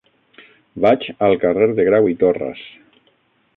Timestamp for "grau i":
1.91-2.19